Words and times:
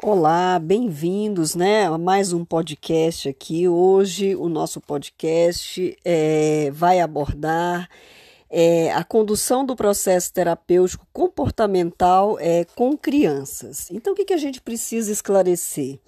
Olá, 0.00 0.60
bem-vindos, 0.60 1.56
né, 1.56 1.86
a 1.86 1.98
mais 1.98 2.32
um 2.32 2.44
podcast 2.44 3.28
aqui. 3.28 3.66
Hoje 3.66 4.36
o 4.36 4.48
nosso 4.48 4.80
podcast 4.80 5.98
é, 6.04 6.70
vai 6.70 7.00
abordar 7.00 7.88
é, 8.48 8.92
a 8.92 9.02
condução 9.02 9.66
do 9.66 9.74
processo 9.74 10.32
terapêutico 10.32 11.04
comportamental 11.18 12.38
é, 12.38 12.64
com 12.76 12.96
crianças. 12.96 13.90
Então, 13.90 14.12
o 14.12 14.16
que, 14.16 14.26
que 14.26 14.32
a 14.32 14.38
gente 14.38 14.60
precisa 14.60 15.10
esclarecer? 15.10 15.98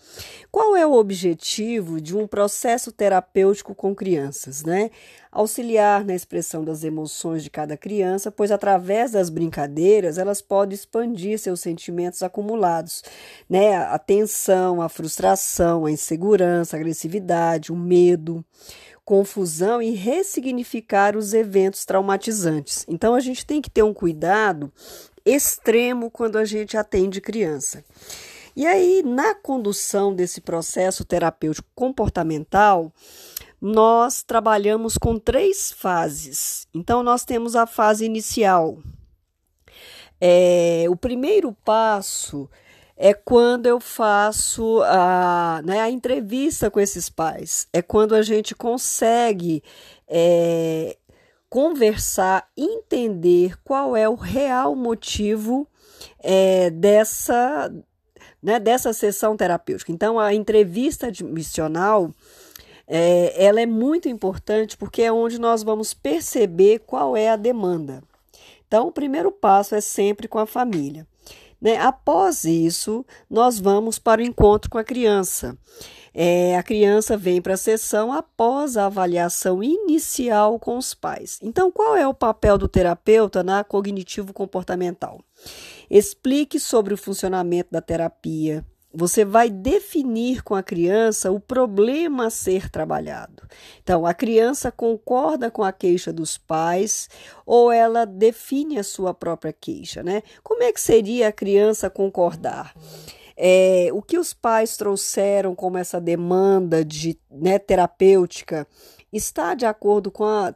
Qual 0.53 0.77
é 0.77 0.87
o 0.87 0.93
objetivo 0.93 2.01
de 2.01 2.17
um 2.17 2.29
processo 2.29 2.93
terapêutico 2.93 3.75
com 3.75 3.93
crianças? 3.93 4.63
Né? 4.63 4.89
Auxiliar 5.33 6.05
na 6.05 6.15
expressão 6.15 6.65
das 6.65 6.85
emoções 6.85 7.43
de 7.43 7.51
cada 7.51 7.77
criança, 7.77 8.31
pois 8.31 8.53
através 8.53 9.11
das 9.11 9.31
brincadeiras 9.31 10.17
elas 10.17 10.41
podem 10.41 10.77
expandir 10.77 11.41
seus 11.41 11.59
sentimentos 11.59 12.23
acumulados, 12.23 13.03
né? 13.49 13.77
A 13.77 13.99
tensão, 13.99 14.83
a 14.83 14.89
frustração, 14.89 15.87
a 15.87 15.91
insegurança, 15.91 16.77
a 16.77 16.81
agressividade, 16.81 17.73
o 17.73 17.77
medo 17.77 18.45
confusão 19.11 19.83
e 19.83 19.91
ressignificar 19.91 21.17
os 21.17 21.35
eventos 21.35 21.85
traumatizantes. 21.85 22.87
Então 22.89 23.13
a 23.13 23.19
gente 23.19 23.45
tem 23.45 23.61
que 23.61 23.69
ter 23.69 23.83
um 23.83 23.93
cuidado 23.93 24.73
extremo 25.25 26.11
quando 26.11 26.37
a 26.37 26.45
gente 26.45 26.77
atende 26.77 27.21
criança. 27.21 27.85
E 28.57 28.67
aí, 28.67 29.03
na 29.05 29.35
condução 29.35 30.15
desse 30.15 30.41
processo 30.41 31.05
terapêutico 31.05 31.69
comportamental, 31.75 32.93
nós 33.61 34.23
trabalhamos 34.23 34.99
com 34.99 35.19
três 35.19 35.73
fases. 35.73 36.67
Então, 36.75 37.03
nós 37.03 37.25
temos 37.25 37.55
a 37.55 37.67
fase 37.67 38.05
inicial. 38.05 38.79
É, 40.21 40.87
o 40.89 40.97
primeiro 40.97 41.53
passo 41.65 42.49
é 42.97 43.15
quando 43.15 43.65
eu 43.65 43.81
faço 43.81 44.83
a, 44.83 45.63
né, 45.65 45.81
a 45.81 45.91
entrevista 45.91 46.71
com 46.71 46.79
esses 46.79 47.09
pais, 47.09 47.67
é 47.73 47.81
quando 47.81 48.15
a 48.15 48.21
gente 48.21 48.55
consegue 48.55 49.63
é, 50.07 50.99
conversar, 51.51 52.49
entender 52.57 53.57
qual 53.65 53.97
é 53.97 54.09
o 54.09 54.15
real 54.15 54.77
motivo 54.77 55.67
é, 56.21 56.71
dessa, 56.71 57.71
né, 58.41 58.61
dessa 58.61 58.93
sessão 58.93 59.37
terapêutica. 59.37 59.91
Então, 59.91 60.19
a 60.19 60.33
entrevista 60.33 61.11
missional 61.25 62.15
é, 62.87 63.35
ela 63.45 63.61
é 63.61 63.67
muito 63.67 64.09
importante 64.09 64.77
porque 64.77 65.03
é 65.03 65.13
onde 65.13 65.41
nós 65.41 65.65
vamos 65.65 65.93
perceber 65.93 66.81
qual 66.87 67.17
é 67.17 67.29
a 67.29 67.37
demanda. 67.37 68.01
Então, 68.67 68.87
o 68.87 68.93
primeiro 68.93 69.33
passo 69.33 69.75
é 69.75 69.81
sempre 69.81 70.29
com 70.29 70.39
a 70.39 70.47
família. 70.47 71.05
Né? 71.61 71.77
Após 71.79 72.45
isso, 72.45 73.05
nós 73.29 73.59
vamos 73.59 73.99
para 73.99 74.21
o 74.21 74.25
encontro 74.25 74.71
com 74.71 74.79
a 74.79 74.85
criança. 74.85 75.57
É, 76.13 76.57
a 76.57 76.63
criança 76.63 77.17
vem 77.17 77.41
para 77.41 77.55
a 77.55 77.59
sessão 77.59 78.13
após 78.13 78.77
a 78.77 78.87
avaliação 78.87 79.63
inicial 79.63 80.59
com 80.59 80.77
os 80.77 80.93
pais. 80.93 81.39
Então, 81.43 81.71
qual 81.71 81.97
é 81.97 82.07
o 82.07 82.15
papel 82.15 82.59
do 82.59 82.67
terapeuta 82.67 83.45
na 83.45 83.63
cognitivo-comportamental? 83.63 85.21
Explique 85.89 86.59
sobre 86.59 86.95
o 86.95 86.99
funcionamento 86.99 87.71
da 87.71 87.81
terapia, 87.81 88.65
você 88.93 89.25
vai 89.25 89.49
definir 89.49 90.43
com 90.43 90.55
a 90.55 90.63
criança 90.63 91.31
o 91.31 91.39
problema 91.39 92.27
a 92.27 92.31
ser 92.31 92.69
trabalhado. 92.69 93.49
Então, 93.83 94.05
a 94.05 94.13
criança 94.13 94.73
concorda 94.73 95.51
com 95.51 95.63
a 95.63 95.73
queixa 95.73 96.13
dos 96.13 96.37
pais 96.37 97.09
ou 97.47 97.71
ela 97.71 98.05
define 98.05 98.79
a 98.79 98.83
sua 98.83 99.15
própria 99.15 99.53
queixa, 99.53 100.03
né? 100.03 100.23
Como 100.43 100.63
é 100.63 100.73
que 100.73 100.81
seria 100.81 101.29
a 101.29 101.33
criança 101.33 101.89
concordar? 101.89 102.75
É, 103.37 103.89
o 103.93 104.03
que 104.03 104.19
os 104.19 104.35
pais 104.35 104.77
trouxeram 104.77 105.55
como 105.55 105.79
essa 105.79 106.01
demanda 106.01 106.85
de 106.85 107.19
né, 107.31 107.59
terapêutica 107.59 108.67
está 109.13 109.55
de 109.55 109.65
acordo 109.65 110.11
com 110.11 110.25
a, 110.25 110.55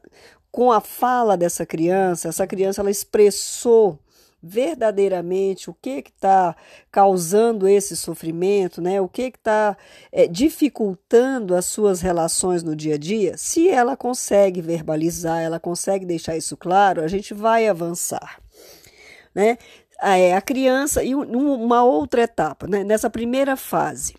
com 0.50 0.70
a 0.70 0.80
fala 0.80 1.36
dessa 1.36 1.64
criança? 1.64 2.28
Essa 2.28 2.46
criança 2.46 2.82
ela 2.82 2.90
expressou 2.90 3.98
verdadeiramente 4.44 5.70
o 5.70 5.74
que 5.74 6.04
está 6.06 6.54
causando 6.92 7.66
esse 7.66 7.96
sofrimento, 7.96 8.82
né? 8.82 9.00
o 9.00 9.08
que 9.08 9.22
está 9.22 9.74
é, 10.12 10.26
dificultando 10.26 11.54
as 11.54 11.64
suas 11.64 12.02
relações 12.02 12.62
no 12.62 12.76
dia 12.76 12.96
a 12.96 12.98
dia, 12.98 13.38
se 13.38 13.68
ela 13.68 13.96
consegue 13.96 14.60
verbalizar, 14.60 15.40
ela 15.40 15.58
consegue 15.58 16.04
deixar 16.04 16.36
isso 16.36 16.56
claro, 16.56 17.02
a 17.02 17.08
gente 17.08 17.32
vai 17.32 17.66
avançar. 17.66 18.38
Né? 19.34 19.56
É, 20.02 20.36
a 20.36 20.42
criança, 20.42 21.02
e 21.02 21.14
uma 21.14 21.82
outra 21.82 22.22
etapa, 22.22 22.66
né? 22.66 22.84
nessa 22.84 23.08
primeira 23.08 23.56
fase, 23.56 24.14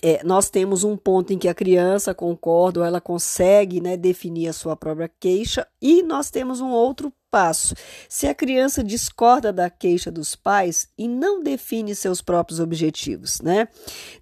é, 0.00 0.22
nós 0.22 0.48
temos 0.48 0.84
um 0.84 0.96
ponto 0.96 1.32
em 1.32 1.38
que 1.38 1.48
a 1.48 1.54
criança 1.54 2.14
concorda 2.14 2.80
ou 2.80 2.86
ela 2.86 3.00
consegue 3.00 3.80
né, 3.80 3.96
definir 3.96 4.46
a 4.46 4.52
sua 4.52 4.76
própria 4.76 5.10
queixa, 5.18 5.66
e 5.82 6.04
nós 6.04 6.30
temos 6.30 6.60
um 6.60 6.70
outro 6.70 7.12
passo. 7.30 7.74
Se 8.08 8.26
a 8.26 8.34
criança 8.34 8.82
discorda 8.82 9.52
da 9.52 9.70
queixa 9.70 10.10
dos 10.10 10.34
pais 10.34 10.88
e 10.98 11.06
não 11.06 11.42
define 11.42 11.94
seus 11.94 12.20
próprios 12.20 12.60
objetivos, 12.60 13.40
né? 13.40 13.68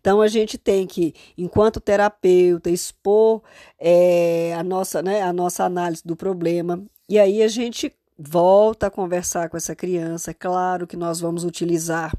Então 0.01 0.21
a 0.21 0.29
gente 0.29 0.59
tem 0.59 0.87
que, 0.87 1.15
enquanto 1.37 1.81
terapeuta, 1.81 2.71
expor 2.71 3.43
é, 3.79 4.55
a, 4.55 4.63
nossa, 4.63 5.03
né, 5.03 5.23
a 5.23 5.33
nossa 5.33 5.65
análise 5.65 6.03
do 6.05 6.17
problema, 6.17 6.85
e 7.09 7.19
aí 7.19 7.43
a 7.43 7.49
gente 7.49 7.93
volta 8.19 8.89
a 8.89 8.91
conversar 8.91 9.49
com 9.49 9.57
essa 9.57 9.75
criança. 9.75 10.33
É 10.33 10.35
claro 10.35 10.87
que 10.87 10.97
nós 10.97 11.21
vamos 11.21 11.45
utilizar 11.45 12.13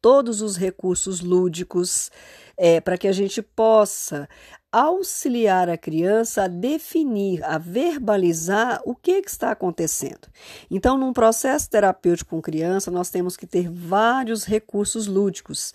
todos 0.00 0.40
os 0.40 0.56
recursos 0.56 1.20
lúdicos 1.20 2.10
é, 2.56 2.80
para 2.80 2.98
que 2.98 3.06
a 3.06 3.12
gente 3.12 3.42
possa 3.42 4.28
auxiliar 4.72 5.68
a 5.68 5.76
criança 5.76 6.44
a 6.44 6.48
definir, 6.48 7.42
a 7.44 7.58
verbalizar 7.58 8.80
o 8.84 8.94
que, 8.94 9.12
está 9.12 9.50
acontecendo. 9.50 10.28
Então, 10.70 10.96
num 10.96 11.12
processo 11.12 11.68
terapêutico 11.68 12.30
com 12.30 12.40
criança, 12.40 12.90
nós 12.90 13.10
temos 13.10 13.36
que 13.36 13.46
ter 13.46 13.68
vários 13.68 14.44
recursos 14.44 15.06
lúdicos 15.06 15.74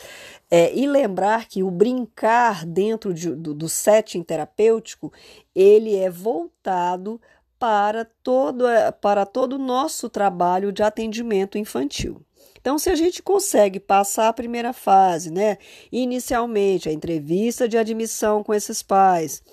é, 0.50 0.74
e 0.74 0.88
lembrar 0.88 1.48
que 1.48 1.62
o 1.62 1.70
brincar 1.70 2.66
dentro 2.66 3.14
de, 3.14 3.36
do, 3.36 3.54
do 3.54 3.68
setting 3.68 4.24
terapêutico 4.24 5.12
ele 5.54 5.96
é 5.96 6.10
voltado 6.10 7.20
para 7.60 8.06
todo, 8.24 8.66
para 9.02 9.26
todo 9.26 9.54
o 9.54 9.60
nosso 9.60 10.10
trabalho 10.10 10.72
de 10.72 10.84
atendimento 10.84 11.58
infantil. 11.58 12.22
Então, 12.66 12.80
se 12.80 12.90
a 12.90 12.96
gente 12.96 13.22
consegue 13.22 13.80
passar 13.80 14.28
a 14.28 14.34
primeira 14.34 14.74
fase, 14.74 15.30
né, 15.30 15.60
inicialmente 15.92 16.90
a 16.90 16.92
entrevista 16.92 17.70
de 17.70 17.78
admissão 17.78 18.44
com 18.44 18.56
esses 18.56 18.82
pais, 18.82 19.44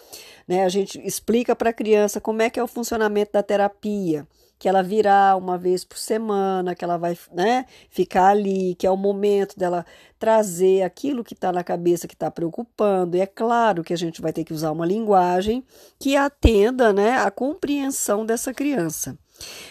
né, 0.49 0.65
a 0.65 0.69
gente 0.71 0.99
explica 1.07 1.55
para 1.55 1.69
a 1.69 1.75
criança 1.75 2.23
como 2.23 2.41
é 2.41 2.49
que 2.49 2.59
é 2.59 2.63
o 2.63 2.67
funcionamento 2.67 3.33
da 3.33 3.43
terapia, 3.43 4.27
que 4.59 4.67
ela 4.67 4.83
virá 4.83 5.37
uma 5.37 5.59
vez 5.59 5.85
por 5.85 5.99
semana, 5.99 6.75
que 6.75 6.83
ela 6.83 6.97
vai 6.97 7.15
né, 7.31 7.67
ficar 7.91 8.29
ali, 8.29 8.75
que 8.77 8.87
é 8.87 8.91
o 8.91 8.97
momento 8.97 9.59
dela 9.59 9.85
trazer 10.19 10.81
aquilo 10.81 11.23
que 11.23 11.35
está 11.35 11.53
na 11.53 11.63
cabeça 11.63 12.09
que 12.09 12.15
está 12.15 12.31
preocupando. 12.31 13.15
E 13.15 13.21
é 13.21 13.27
claro 13.27 13.85
que 13.85 13.93
a 13.93 13.99
gente 13.99 14.23
vai 14.23 14.33
ter 14.33 14.43
que 14.43 14.55
usar 14.55 14.73
uma 14.73 14.87
linguagem 14.87 15.63
que 15.99 16.17
atenda 16.17 16.95
né, 16.95 17.19
a 17.19 17.31
compreensão 17.31 18.25
dessa 18.25 18.55
criança. 18.55 19.19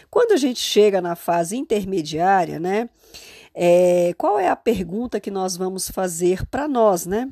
Quando 0.09 0.33
a 0.33 0.38
gente 0.38 0.59
chega 0.59 1.01
na 1.01 1.16
fase 1.16 1.57
intermediária, 1.57 2.59
né? 2.59 2.89
É, 3.53 4.13
qual 4.17 4.39
é 4.39 4.47
a 4.47 4.55
pergunta 4.55 5.19
que 5.19 5.29
nós 5.29 5.57
vamos 5.57 5.89
fazer 5.89 6.45
para 6.47 6.67
nós, 6.67 7.05
né? 7.05 7.29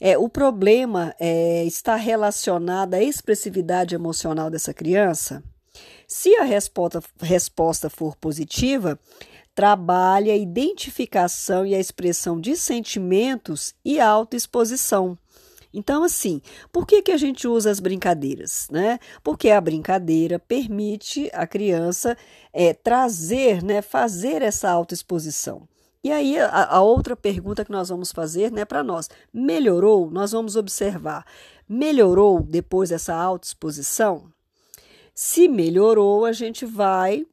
É, 0.00 0.16
o 0.16 0.28
problema 0.28 1.14
é, 1.20 1.64
está 1.64 1.94
relacionado 1.94 2.94
à 2.94 3.02
expressividade 3.02 3.94
emocional 3.94 4.48
dessa 4.48 4.72
criança? 4.72 5.42
Se 6.06 6.34
a 6.36 6.44
resposta, 6.44 7.02
resposta 7.20 7.90
for 7.90 8.16
positiva, 8.16 8.98
trabalhe 9.54 10.30
a 10.30 10.36
identificação 10.36 11.66
e 11.66 11.74
a 11.74 11.80
expressão 11.80 12.40
de 12.40 12.56
sentimentos 12.56 13.74
e 13.84 14.00
autoexposição. 14.00 15.18
Então, 15.78 16.02
assim, 16.02 16.42
por 16.72 16.84
que, 16.84 17.02
que 17.02 17.12
a 17.12 17.16
gente 17.16 17.46
usa 17.46 17.70
as 17.70 17.78
brincadeiras? 17.78 18.66
Né? 18.68 18.98
Porque 19.22 19.48
a 19.48 19.60
brincadeira 19.60 20.36
permite 20.36 21.30
a 21.32 21.46
criança 21.46 22.16
é, 22.52 22.74
trazer, 22.74 23.62
né, 23.62 23.80
fazer 23.80 24.42
essa 24.42 24.68
autoexposição. 24.68 25.68
E 26.02 26.10
aí, 26.10 26.36
a, 26.36 26.64
a, 26.64 26.82
outra 26.82 27.14
pergunta 27.14 27.64
que 27.64 27.70
nós 27.70 27.90
vamos 27.90 28.10
fazer 28.10 28.50
né, 28.50 28.64
para 28.64 28.82
nós: 28.82 29.08
melhorou? 29.32 30.10
Nós 30.10 30.32
vamos 30.32 30.56
observar. 30.56 31.24
Melhorou 31.68 32.42
depois 32.42 32.88
dessa 32.90 33.14
autoexposição? 33.14 34.32
Se 35.14 35.46
melhorou, 35.46 36.24
a 36.24 36.32
gente 36.32 36.66
vai 36.66 37.24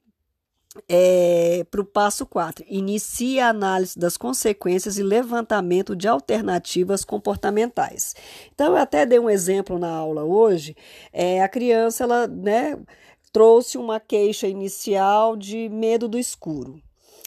é, 0.88 1.66
para 1.70 1.82
o 1.82 1.86
passo 1.86 2.26
4. 2.26 2.66
Inicie 2.68 3.40
a 3.40 3.50
análise 3.50 3.98
das 3.98 4.18
consequências 4.18 4.98
e 4.98 5.04
levantamento 5.04 5.96
de 5.96 6.08
alternativas 6.08 7.04
comportamentais. 7.06 8.16
Então, 8.54 8.74
eu 8.74 8.78
até 8.78 9.06
dei 9.06 9.20
um 9.20 9.30
exemplo 9.30 9.80
na 9.80 9.90
aula 9.90 10.24
hoje. 10.24 10.76
É, 11.12 11.42
a 11.42 11.50
criança 11.50 12.04
ela, 12.04 12.28
né, 12.28 12.78
trouxe 13.32 13.78
uma 13.78 14.00
queixa 14.00 14.48
inicial 14.48 15.36
de 15.36 15.70
medo 15.70 16.08
do 16.08 16.18
escuro. 16.18 16.82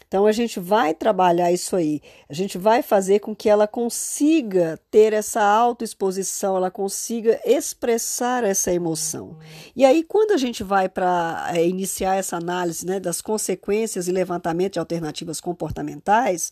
Então 0.08 0.26
a 0.26 0.32
gente 0.32 0.58
vai 0.58 0.94
trabalhar 0.94 1.52
isso 1.52 1.76
aí. 1.76 2.00
A 2.28 2.32
gente 2.32 2.56
vai 2.56 2.82
fazer 2.82 3.20
com 3.20 3.37
que 3.37 3.49
ela 3.49 3.69
consiga 3.69 4.81
ter 4.90 5.12
essa 5.12 5.43
autoexposição, 5.43 6.56
ela 6.56 6.70
consiga 6.70 7.38
expressar 7.44 8.43
essa 8.43 8.72
emoção. 8.72 9.37
E 9.76 9.84
aí 9.84 10.02
quando 10.02 10.32
a 10.32 10.38
gente 10.38 10.64
vai 10.64 10.88
para 10.88 11.50
é, 11.55 11.69
iniciar 11.69 12.16
essa 12.16 12.37
análise, 12.37 12.87
né, 12.87 12.99
das 12.99 13.20
consequências 13.20 14.08
e 14.08 14.12
levantamento 14.12 14.72
de 14.72 14.78
alternativas 14.78 15.40
comportamentais, 15.40 16.50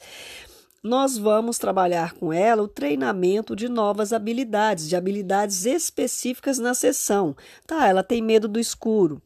nós 0.86 1.18
vamos 1.18 1.58
trabalhar 1.58 2.12
com 2.12 2.32
ela 2.32 2.62
o 2.62 2.68
treinamento 2.68 3.56
de 3.56 3.68
novas 3.68 4.12
habilidades, 4.12 4.88
de 4.88 4.94
habilidades 4.94 5.66
específicas 5.66 6.58
na 6.58 6.74
sessão. 6.74 7.36
Tá, 7.66 7.88
ela 7.88 8.04
tem 8.04 8.22
medo 8.22 8.46
do 8.46 8.60
escuro. 8.60 9.20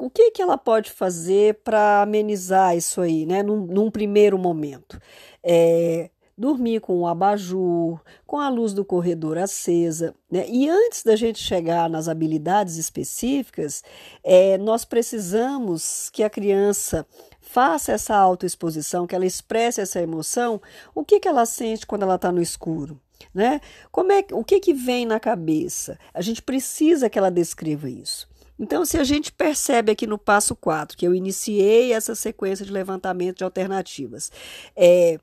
O 0.00 0.08
que, 0.08 0.30
que 0.30 0.40
ela 0.40 0.56
pode 0.56 0.90
fazer 0.90 1.56
para 1.62 2.00
amenizar 2.00 2.74
isso 2.74 3.02
aí, 3.02 3.26
né, 3.26 3.42
num, 3.42 3.66
num 3.66 3.90
primeiro 3.90 4.38
momento? 4.38 4.98
É, 5.44 6.08
dormir 6.40 6.80
com 6.80 7.00
o 7.00 7.06
abajur, 7.06 8.00
com 8.26 8.40
a 8.40 8.48
luz 8.48 8.72
do 8.72 8.82
corredor 8.82 9.36
acesa. 9.36 10.14
Né? 10.30 10.48
E 10.48 10.70
antes 10.70 11.02
da 11.02 11.14
gente 11.14 11.38
chegar 11.38 11.90
nas 11.90 12.08
habilidades 12.08 12.78
específicas, 12.78 13.84
é, 14.24 14.56
nós 14.56 14.86
precisamos 14.86 16.08
que 16.08 16.22
a 16.22 16.30
criança 16.30 17.06
faça 17.38 17.92
essa 17.92 18.16
autoexposição, 18.16 19.06
que 19.06 19.14
ela 19.14 19.26
expresse 19.26 19.82
essa 19.82 20.00
emoção, 20.00 20.62
o 20.94 21.04
que, 21.04 21.20
que 21.20 21.28
ela 21.28 21.44
sente 21.44 21.86
quando 21.86 22.04
ela 22.04 22.14
está 22.14 22.32
no 22.32 22.40
escuro? 22.40 22.98
Né? 23.34 23.60
Como 23.92 24.10
é, 24.10 24.24
o 24.32 24.42
que, 24.42 24.60
que 24.60 24.72
vem 24.72 25.04
na 25.04 25.20
cabeça? 25.20 25.98
A 26.14 26.22
gente 26.22 26.40
precisa 26.40 27.10
que 27.10 27.18
ela 27.18 27.30
descreva 27.30 27.90
isso. 27.90 28.29
Então, 28.60 28.84
se 28.84 28.98
a 28.98 29.04
gente 29.04 29.32
percebe 29.32 29.90
aqui 29.90 30.06
no 30.06 30.18
passo 30.18 30.54
4, 30.54 30.94
que 30.94 31.06
eu 31.06 31.14
iniciei 31.14 31.94
essa 31.94 32.14
sequência 32.14 32.66
de 32.66 32.70
levantamento 32.70 33.38
de 33.38 33.44
alternativas, 33.44 34.30
é, 34.76 35.18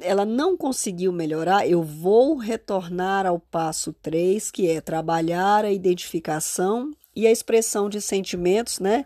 ela 0.00 0.24
não 0.24 0.56
conseguiu 0.56 1.12
melhorar, 1.12 1.68
eu 1.68 1.82
vou 1.82 2.38
retornar 2.38 3.26
ao 3.26 3.38
passo 3.38 3.92
3, 3.92 4.50
que 4.50 4.66
é 4.66 4.80
trabalhar 4.80 5.62
a 5.62 5.70
identificação 5.70 6.90
e 7.14 7.26
a 7.26 7.30
expressão 7.30 7.90
de 7.90 8.00
sentimentos 8.00 8.80
né, 8.80 9.04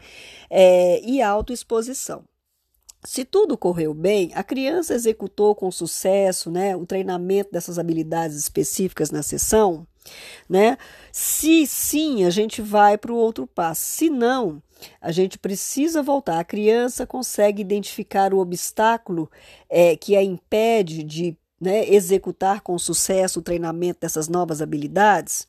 é, 0.49 1.02
e 1.05 1.20
autoexposição. 1.20 2.22
Se 3.05 3.25
tudo 3.25 3.58
correu 3.58 3.93
bem, 3.93 4.31
a 4.34 4.44
criança 4.44 4.94
executou 4.94 5.52
com 5.56 5.70
sucesso 5.70 6.49
né, 6.49 6.76
o 6.76 6.87
treinamento 6.87 7.50
dessas 7.50 7.76
habilidades 7.76 8.37
específicas 8.37 9.10
na 9.10 9.22
sessão, 9.22 9.84
né? 10.49 10.76
Se 11.12 11.66
sim, 11.66 12.25
a 12.25 12.31
gente 12.31 12.60
vai 12.62 12.96
para 12.96 13.12
o 13.12 13.16
outro 13.16 13.46
passo. 13.46 13.81
Se 13.82 14.10
não, 14.10 14.62
a 15.00 15.10
gente 15.12 15.38
precisa 15.38 16.02
voltar. 16.02 16.38
A 16.38 16.44
criança 16.44 17.06
consegue 17.06 17.62
identificar 17.62 18.32
o 18.32 18.38
obstáculo 18.38 19.31
é, 19.69 19.96
que 19.96 20.16
a 20.16 20.22
impede 20.22 21.02
de 21.02 21.37
né, 21.60 21.88
executar 21.88 22.60
com 22.60 22.78
sucesso 22.78 23.40
o 23.40 23.43
treinamento 23.43 24.00
dessas 24.00 24.28
novas 24.28 24.62
habilidades. 24.62 25.46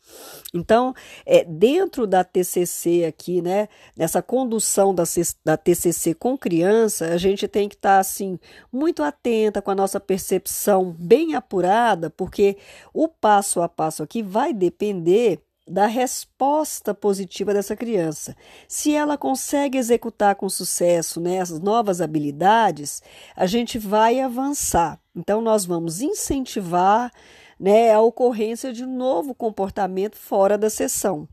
Então, 0.53 0.93
é, 1.25 1.43
dentro 1.43 2.07
da 2.07 2.23
TCC 2.23 3.05
aqui, 3.05 3.41
né, 3.41 3.67
nessa 3.95 4.21
condução 4.21 4.93
da, 4.93 5.03
da 5.45 5.57
TCC 5.57 6.13
com 6.13 6.37
criança, 6.37 7.07
a 7.07 7.17
gente 7.17 7.47
tem 7.47 7.69
que 7.69 7.75
estar 7.75 7.95
tá, 7.95 7.99
assim 7.99 8.39
muito 8.71 9.03
atenta 9.03 9.61
com 9.61 9.71
a 9.71 9.75
nossa 9.75 9.99
percepção 9.99 10.95
bem 10.97 11.35
apurada, 11.35 12.09
porque 12.09 12.57
o 12.93 13.07
passo 13.07 13.61
a 13.61 13.69
passo 13.69 14.03
aqui 14.03 14.23
vai 14.23 14.53
depender 14.53 15.41
da 15.69 15.85
resposta 15.85 16.95
positiva 16.95 17.53
dessa 17.53 17.75
criança. 17.75 18.35
Se 18.67 18.95
ela 18.95 19.17
consegue 19.17 19.77
executar 19.77 20.35
com 20.35 20.49
sucesso 20.49 21.21
né, 21.21 21.39
as 21.39 21.51
novas 21.59 22.01
habilidades, 22.01 23.03
a 23.35 23.45
gente 23.45 23.77
vai 23.77 24.19
avançar. 24.19 24.99
Então, 25.15 25.41
nós 25.41 25.65
vamos 25.65 26.01
incentivar 26.01 27.11
né, 27.59 27.93
a 27.93 28.01
ocorrência 28.01 28.73
de 28.73 28.83
um 28.83 28.97
novo 28.97 29.35
comportamento 29.35 30.17
fora 30.17 30.57
da 30.57 30.71
sessão. 30.71 31.27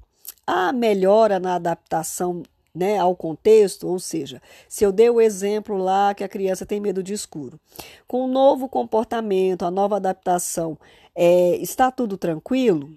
A 0.46 0.70
melhora 0.70 1.40
na 1.40 1.54
adaptação 1.54 2.42
né, 2.74 2.98
ao 2.98 3.16
contexto, 3.16 3.88
ou 3.88 3.98
seja, 3.98 4.42
se 4.68 4.84
eu 4.84 4.92
dei 4.92 5.08
o 5.08 5.18
exemplo 5.18 5.78
lá 5.78 6.12
que 6.12 6.22
a 6.22 6.28
criança 6.28 6.66
tem 6.66 6.78
medo 6.78 7.02
de 7.02 7.14
escuro, 7.14 7.58
com 8.06 8.22
o 8.26 8.28
novo 8.28 8.68
comportamento, 8.68 9.64
a 9.64 9.70
nova 9.70 9.96
adaptação, 9.96 10.78
é, 11.14 11.56
está 11.56 11.90
tudo 11.90 12.18
tranquilo? 12.18 12.90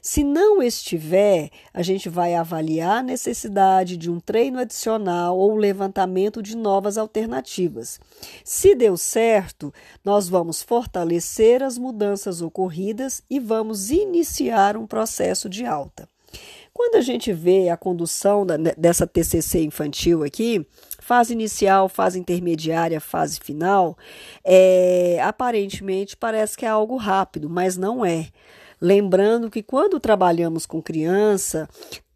Se 0.00 0.24
não 0.24 0.62
estiver, 0.62 1.50
a 1.72 1.82
gente 1.82 2.08
vai 2.08 2.34
avaliar 2.34 2.98
a 2.98 3.02
necessidade 3.02 3.96
de 3.96 4.10
um 4.10 4.20
treino 4.20 4.58
adicional 4.58 5.36
ou 5.38 5.56
levantamento 5.56 6.42
de 6.42 6.56
novas 6.56 6.96
alternativas. 6.98 8.00
Se 8.44 8.74
deu 8.74 8.96
certo, 8.96 9.72
nós 10.04 10.28
vamos 10.28 10.62
fortalecer 10.62 11.62
as 11.62 11.78
mudanças 11.78 12.40
ocorridas 12.40 13.22
e 13.28 13.38
vamos 13.38 13.90
iniciar 13.90 14.76
um 14.76 14.86
processo 14.86 15.48
de 15.48 15.64
alta. 15.64 16.08
Quando 16.72 16.96
a 16.96 17.00
gente 17.00 17.32
vê 17.32 17.68
a 17.68 17.76
condução 17.76 18.44
da, 18.44 18.56
dessa 18.56 19.06
TCC 19.06 19.62
infantil 19.62 20.24
aqui, 20.24 20.66
fase 20.98 21.32
inicial, 21.32 21.88
fase 21.88 22.18
intermediária, 22.18 23.00
fase 23.00 23.38
final, 23.38 23.96
é, 24.42 25.20
aparentemente 25.22 26.16
parece 26.16 26.56
que 26.56 26.66
é 26.66 26.68
algo 26.68 26.96
rápido, 26.96 27.48
mas 27.48 27.76
não 27.76 28.04
é. 28.04 28.28
Lembrando 28.84 29.50
que 29.50 29.62
quando 29.62 29.98
trabalhamos 29.98 30.66
com 30.66 30.82
criança, 30.82 31.66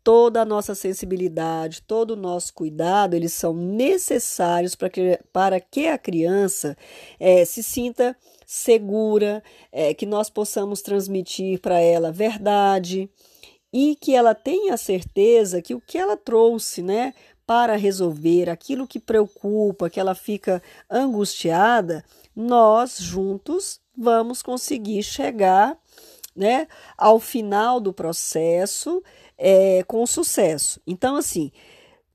toda 0.04 0.42
a 0.42 0.44
nossa 0.44 0.74
sensibilidade, 0.74 1.80
todo 1.80 2.10
o 2.10 2.16
nosso 2.16 2.52
cuidado, 2.52 3.14
eles 3.14 3.32
são 3.32 3.54
necessários 3.54 4.74
para 4.74 4.90
que, 4.90 5.18
para 5.32 5.60
que 5.60 5.86
a 5.88 5.96
criança 5.96 6.76
é, 7.18 7.42
se 7.46 7.62
sinta 7.62 8.14
segura, 8.44 9.42
é, 9.72 9.94
que 9.94 10.04
nós 10.04 10.28
possamos 10.28 10.82
transmitir 10.82 11.58
para 11.58 11.80
ela 11.80 12.12
verdade 12.12 13.08
e 13.72 13.96
que 13.96 14.14
ela 14.14 14.34
tenha 14.34 14.76
certeza 14.76 15.62
que 15.62 15.74
o 15.74 15.80
que 15.80 15.96
ela 15.96 16.18
trouxe, 16.18 16.82
né, 16.82 17.14
para 17.46 17.76
resolver 17.76 18.50
aquilo 18.50 18.86
que 18.86 19.00
preocupa, 19.00 19.88
que 19.88 19.98
ela 19.98 20.14
fica 20.14 20.62
angustiada, 20.90 22.04
nós 22.36 22.98
juntos 22.98 23.80
vamos 23.96 24.42
conseguir 24.42 25.02
chegar 25.02 25.78
né, 26.38 26.68
ao 26.96 27.18
final 27.18 27.80
do 27.80 27.92
processo 27.92 29.02
é, 29.36 29.82
com 29.82 30.06
sucesso. 30.06 30.80
Então, 30.86 31.16
assim, 31.16 31.50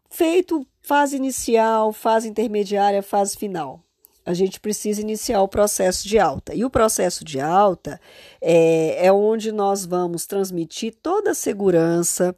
feito 0.09 0.65
fase 0.81 1.17
inicial, 1.17 1.91
fase 1.91 2.29
intermediária, 2.29 3.03
fase 3.03 3.37
final. 3.37 3.81
A 4.25 4.33
gente 4.33 4.57
precisa 4.57 5.01
iniciar 5.01 5.41
o 5.41 5.49
processo 5.49 6.07
de 6.07 6.17
alta. 6.17 6.55
E 6.55 6.63
o 6.63 6.69
processo 6.69 7.25
de 7.25 7.41
alta 7.41 7.99
é, 8.41 9.07
é 9.07 9.11
onde 9.11 9.51
nós 9.51 9.85
vamos 9.85 10.25
transmitir 10.25 10.95
toda 11.03 11.31
a 11.31 11.35
segurança, 11.35 12.33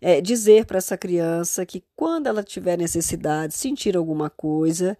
é, 0.00 0.20
dizer 0.20 0.66
para 0.66 0.78
essa 0.78 0.98
criança 0.98 1.64
que 1.64 1.84
quando 1.94 2.26
ela 2.26 2.42
tiver 2.42 2.76
necessidade, 2.76 3.54
sentir 3.54 3.96
alguma 3.96 4.28
coisa, 4.28 4.98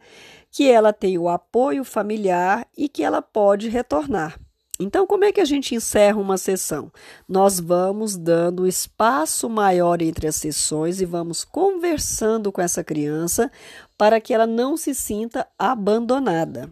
que 0.49 0.71
ela 0.71 0.93
tem 0.93 1.19
o 1.19 1.29
apoio 1.29 1.83
familiar 1.83 2.65
e 2.77 2.89
que 2.89 3.03
ela 3.03 3.21
pode 3.21 3.69
retornar. 3.69 4.39
Então, 4.81 5.07
como 5.07 5.25
é 5.25 5.33
que 5.33 5.41
a 5.41 5.45
gente 5.45 5.75
encerra 5.75 6.21
uma 6.21 6.39
sessão? 6.39 6.93
Nós 7.29 7.59
vamos 7.59 8.17
dando 8.17 8.67
espaço 8.67 9.49
maior 9.49 10.01
entre 10.01 10.29
as 10.29 10.37
sessões 10.37 11.01
e 11.01 11.05
vamos 11.05 11.43
conversando 11.45 12.53
com 12.53 12.61
essa 12.61 12.85
criança 12.85 13.51
para 13.97 14.21
que 14.21 14.33
ela 14.33 14.47
não 14.47 14.77
se 14.77 14.95
sinta 14.95 15.49
abandonada. 15.59 16.71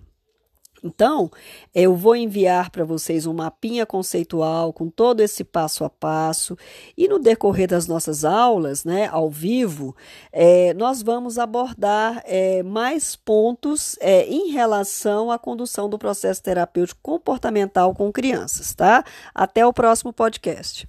Então, 0.86 1.30
eu 1.74 1.94
vou 1.94 2.14
enviar 2.14 2.70
para 2.70 2.84
vocês 2.84 3.26
um 3.26 3.34
mapinha 3.34 3.84
conceitual 3.84 4.72
com 4.72 4.88
todo 4.88 5.20
esse 5.20 5.42
passo 5.42 5.84
a 5.84 5.90
passo, 5.90 6.56
e 6.96 7.08
no 7.08 7.18
decorrer 7.18 7.68
das 7.68 7.86
nossas 7.86 8.24
aulas, 8.24 8.84
né, 8.84 9.08
ao 9.08 9.28
vivo, 9.28 9.94
é, 10.32 10.72
nós 10.74 11.02
vamos 11.02 11.38
abordar 11.38 12.22
é, 12.24 12.62
mais 12.62 13.16
pontos 13.16 13.96
é, 14.00 14.26
em 14.26 14.52
relação 14.52 15.30
à 15.30 15.38
condução 15.38 15.88
do 15.88 15.98
processo 15.98 16.42
terapêutico 16.42 17.00
comportamental 17.02 17.94
com 17.94 18.12
crianças, 18.12 18.74
tá? 18.74 19.04
Até 19.34 19.66
o 19.66 19.72
próximo 19.72 20.12
podcast. 20.12 20.88